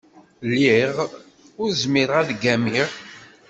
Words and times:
Lliɣ 0.49 0.95
ur 1.61 1.69
zmireɣ 1.81 2.17
ad 2.21 2.29
ggamiɣ. 2.35 2.89